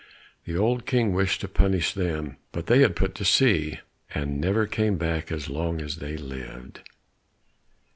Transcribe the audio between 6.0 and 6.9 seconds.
lived.